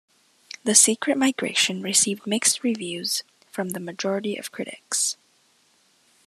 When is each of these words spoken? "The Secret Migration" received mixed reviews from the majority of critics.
"The 0.63 0.73
Secret 0.73 1.15
Migration" 1.15 1.83
received 1.83 2.25
mixed 2.25 2.63
reviews 2.63 3.21
from 3.51 3.69
the 3.69 3.79
majority 3.79 4.35
of 4.35 4.51
critics. 4.51 5.15